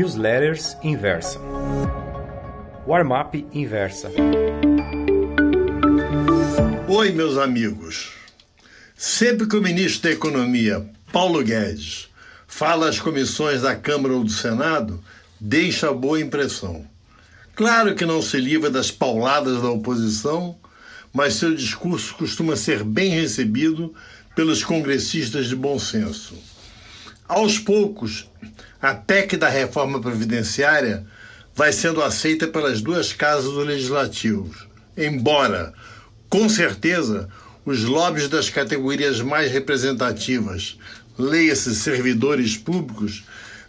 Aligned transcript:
Newsletters 0.00 0.78
Inversa. 0.82 1.38
Warm-up 2.86 3.46
Inversa. 3.52 4.10
Oi, 6.88 7.12
meus 7.12 7.36
amigos. 7.36 8.12
Sempre 8.96 9.46
que 9.46 9.54
o 9.54 9.60
ministro 9.60 10.04
da 10.04 10.14
Economia, 10.14 10.88
Paulo 11.12 11.44
Guedes, 11.44 12.08
fala 12.46 12.88
às 12.88 12.98
comissões 12.98 13.60
da 13.60 13.76
Câmara 13.76 14.14
ou 14.14 14.24
do 14.24 14.30
Senado, 14.30 15.04
deixa 15.38 15.92
boa 15.92 16.18
impressão. 16.18 16.82
Claro 17.54 17.94
que 17.94 18.06
não 18.06 18.22
se 18.22 18.38
livra 18.38 18.70
das 18.70 18.90
pauladas 18.90 19.60
da 19.60 19.68
oposição, 19.68 20.56
mas 21.12 21.34
seu 21.34 21.54
discurso 21.54 22.14
costuma 22.14 22.56
ser 22.56 22.82
bem 22.82 23.10
recebido 23.10 23.94
pelos 24.34 24.64
congressistas 24.64 25.46
de 25.46 25.56
bom 25.56 25.78
senso. 25.78 26.38
Aos 27.30 27.60
poucos, 27.60 28.28
a 28.82 28.92
PEC 28.92 29.36
da 29.36 29.48
reforma 29.48 30.00
previdenciária 30.00 31.06
vai 31.54 31.72
sendo 31.72 32.02
aceita 32.02 32.48
pelas 32.48 32.82
duas 32.82 33.12
casas 33.12 33.52
do 33.52 33.60
Legislativo, 33.60 34.52
embora, 34.96 35.72
com 36.28 36.48
certeza, 36.48 37.28
os 37.64 37.84
lobbies 37.84 38.28
das 38.28 38.50
categorias 38.50 39.20
mais 39.20 39.52
representativas, 39.52 40.76
leia-se 41.16 41.72
servidores 41.76 42.56
públicos, 42.56 43.22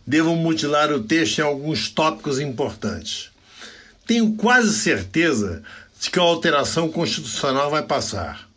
devam 0.07 0.35
mutilar 0.35 0.91
o 0.91 1.03
texto 1.03 1.37
em 1.37 1.43
alguns 1.43 1.87
tópicos 1.87 2.39
importantes. 2.39 3.29
Tenho 4.07 4.34
quase 4.34 4.73
certeza 4.73 5.62
de 5.99 6.09
que 6.09 6.17
a 6.17 6.23
alteração 6.23 6.89
constitucional 6.89 7.70
vai 7.70 7.84
passar. 7.84 8.49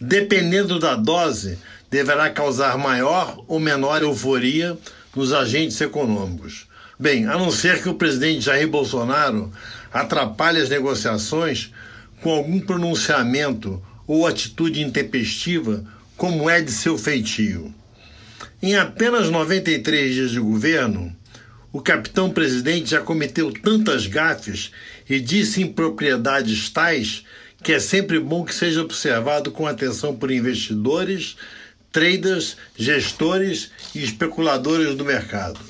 Dependendo 0.00 0.78
da 0.78 0.94
dose, 0.94 1.58
deverá 1.94 2.28
causar 2.28 2.76
maior 2.76 3.44
ou 3.46 3.60
menor 3.60 4.02
euforia 4.02 4.76
nos 5.14 5.32
agentes 5.32 5.80
econômicos. 5.80 6.66
Bem, 6.98 7.26
a 7.26 7.38
não 7.38 7.52
ser 7.52 7.80
que 7.80 7.88
o 7.88 7.94
presidente 7.94 8.46
Jair 8.46 8.66
Bolsonaro 8.66 9.52
atrapalhe 9.92 10.60
as 10.60 10.68
negociações 10.68 11.70
com 12.20 12.30
algum 12.32 12.58
pronunciamento 12.58 13.80
ou 14.08 14.26
atitude 14.26 14.82
intempestiva, 14.82 15.84
como 16.16 16.50
é 16.50 16.60
de 16.60 16.72
seu 16.72 16.98
feitio. 16.98 17.72
Em 18.60 18.74
apenas 18.74 19.30
93 19.30 20.14
dias 20.14 20.30
de 20.32 20.40
governo, 20.40 21.14
o 21.72 21.80
capitão 21.80 22.28
presidente 22.28 22.90
já 22.90 23.00
cometeu 23.02 23.52
tantas 23.52 24.08
gafes 24.08 24.72
e 25.08 25.20
disse 25.20 25.62
impropriedades 25.62 26.68
tais 26.70 27.24
que 27.62 27.72
é 27.72 27.78
sempre 27.78 28.18
bom 28.18 28.44
que 28.44 28.54
seja 28.54 28.82
observado 28.82 29.50
com 29.50 29.66
atenção 29.66 30.14
por 30.14 30.30
investidores, 30.30 31.36
traders, 31.94 32.56
gestores 32.76 33.70
e 33.94 34.02
especuladores 34.02 34.96
do 34.96 35.04
mercado. 35.04 35.60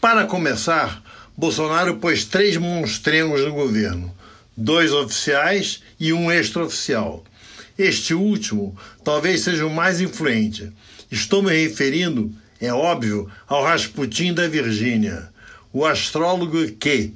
Para 0.00 0.26
começar, 0.26 1.00
Bolsonaro 1.36 1.98
pôs 1.98 2.24
três 2.24 2.56
monstrengos 2.56 3.42
no 3.42 3.52
governo, 3.52 4.12
dois 4.56 4.92
oficiais 4.92 5.84
e 6.00 6.12
um 6.12 6.32
extraoficial. 6.32 7.22
Este 7.78 8.12
último 8.12 8.76
talvez 9.04 9.42
seja 9.42 9.64
o 9.64 9.72
mais 9.72 10.00
influente. 10.00 10.72
Estou 11.08 11.44
me 11.44 11.52
referindo, 11.52 12.34
é 12.60 12.72
óbvio, 12.72 13.30
ao 13.46 13.62
Rasputin 13.62 14.34
da 14.34 14.48
Virgínia, 14.48 15.28
o 15.72 15.86
astrólogo 15.86 16.72
que, 16.72 17.14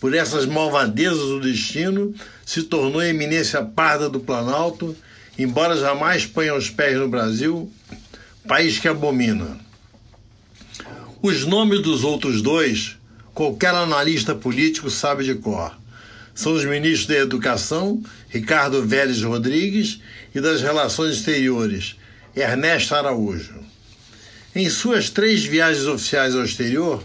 por 0.00 0.14
essas 0.14 0.46
malvadezas 0.46 1.28
do 1.28 1.40
destino, 1.40 2.12
se 2.44 2.64
tornou 2.64 3.00
eminência 3.00 3.62
parda 3.62 4.10
do 4.10 4.18
Planalto, 4.18 4.96
embora 5.42 5.76
jamais 5.76 6.26
ponha 6.26 6.54
os 6.54 6.68
pés 6.68 6.98
no 6.98 7.08
Brasil, 7.08 7.70
país 8.46 8.78
que 8.78 8.88
abomina. 8.88 9.58
Os 11.22 11.44
nomes 11.46 11.82
dos 11.82 12.02
outros 12.04 12.42
dois, 12.42 12.96
qualquer 13.34 13.74
analista 13.74 14.34
político 14.34 14.90
sabe 14.90 15.24
de 15.24 15.34
cor. 15.34 15.78
São 16.34 16.52
os 16.52 16.64
ministros 16.64 17.06
da 17.06 17.16
Educação, 17.16 18.02
Ricardo 18.28 18.86
Vélez 18.86 19.22
Rodrigues, 19.22 20.00
e 20.34 20.40
das 20.40 20.62
Relações 20.62 21.16
Exteriores, 21.16 21.96
Ernesto 22.34 22.94
Araújo. 22.94 23.60
Em 24.54 24.68
suas 24.68 25.10
três 25.10 25.44
viagens 25.44 25.86
oficiais 25.86 26.34
ao 26.34 26.44
exterior, 26.44 27.02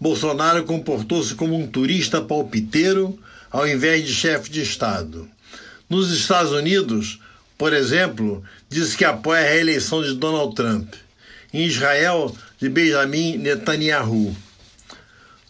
Bolsonaro 0.00 0.64
comportou-se 0.64 1.34
como 1.34 1.56
um 1.56 1.66
turista 1.66 2.22
palpiteiro 2.22 3.18
ao 3.50 3.66
invés 3.68 4.06
de 4.06 4.14
chefe 4.14 4.50
de 4.50 4.62
Estado. 4.62 5.28
Nos 5.88 6.10
Estados 6.12 6.52
Unidos, 6.52 7.18
por 7.60 7.74
exemplo, 7.74 8.42
disse 8.70 8.96
que 8.96 9.04
apoia 9.04 9.42
a 9.42 9.50
reeleição 9.50 10.02
de 10.02 10.14
Donald 10.14 10.54
Trump. 10.54 10.94
Em 11.52 11.66
Israel, 11.66 12.34
de 12.58 12.70
Benjamin 12.70 13.36
Netanyahu. 13.36 14.34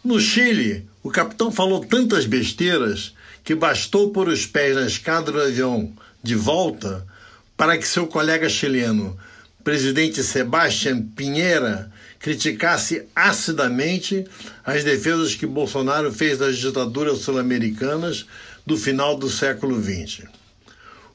No 0.03 0.19
Chile, 0.19 0.85
o 1.01 1.09
capitão 1.09 1.49
falou 1.49 1.85
tantas 1.85 2.25
besteiras 2.25 3.15
que 3.45 3.55
bastou 3.55 4.11
pôr 4.11 4.27
os 4.27 4.45
pés 4.45 4.75
na 4.75 4.87
escada 4.87 5.31
do 5.31 5.39
avião 5.41 5.89
de 6.21 6.35
volta 6.35 7.07
para 7.55 7.77
que 7.77 7.87
seu 7.87 8.05
colega 8.05 8.49
chileno, 8.49 9.17
presidente 9.63 10.21
Sebastián 10.21 11.01
Pinheira, 11.15 11.89
criticasse 12.19 13.07
acidamente 13.15 14.25
as 14.65 14.83
defesas 14.83 15.33
que 15.33 15.45
Bolsonaro 15.45 16.11
fez 16.11 16.37
das 16.37 16.57
ditaduras 16.57 17.19
sul-americanas 17.19 18.25
do 18.65 18.75
final 18.75 19.15
do 19.15 19.29
século 19.29 19.81
XX. 19.81 20.40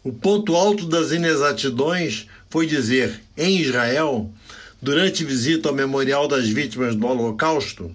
O 0.06 0.12
ponto 0.12 0.55
alto 0.55 0.87
das 0.87 1.11
inexatidões 1.11 2.28
foi 2.49 2.65
dizer, 2.65 3.21
em 3.37 3.59
Israel, 3.59 4.33
durante 4.81 5.25
visita 5.25 5.69
ao 5.69 5.75
Memorial 5.75 6.28
das 6.28 6.49
Vítimas 6.49 6.94
do 6.94 7.09
Holocausto, 7.09 7.91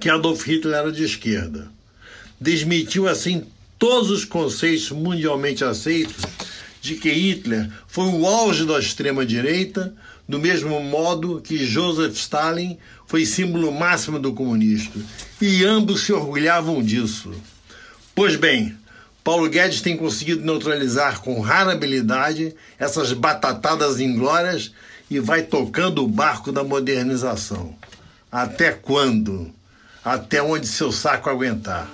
que 0.00 0.10
Adolf 0.10 0.44
Hitler 0.44 0.74
era 0.74 0.90
de 0.90 1.04
esquerda. 1.04 1.70
Desmentiu 2.40 3.06
assim 3.06 3.44
todos 3.78 4.10
os 4.10 4.24
conceitos 4.24 4.90
mundialmente 4.90 5.62
aceitos 5.62 6.24
de 6.80 6.96
que 6.96 7.12
Hitler 7.12 7.70
foi 7.86 8.06
o 8.06 8.26
auge 8.26 8.66
da 8.66 8.80
extrema-direita, 8.80 9.94
do 10.28 10.40
mesmo 10.40 10.82
modo 10.82 11.40
que 11.40 11.64
Joseph 11.64 12.16
Stalin 12.16 12.76
foi 13.06 13.24
símbolo 13.24 13.70
máximo 13.70 14.18
do 14.18 14.32
comunismo, 14.32 15.00
e 15.40 15.64
ambos 15.64 16.00
se 16.00 16.12
orgulhavam 16.12 16.82
disso. 16.82 17.30
Pois 18.16 18.34
bem, 18.34 18.74
Paulo 19.24 19.48
Guedes 19.48 19.80
tem 19.80 19.96
conseguido 19.96 20.44
neutralizar 20.44 21.20
com 21.20 21.40
rara 21.40 21.72
habilidade 21.72 22.54
essas 22.78 23.12
batatadas 23.12 24.00
inglórias 24.00 24.72
e 25.08 25.20
vai 25.20 25.42
tocando 25.42 26.02
o 26.02 26.08
barco 26.08 26.50
da 26.50 26.64
modernização. 26.64 27.74
Até 28.30 28.72
quando? 28.72 29.52
Até 30.04 30.42
onde 30.42 30.66
seu 30.66 30.90
saco 30.90 31.30
aguentar. 31.30 31.88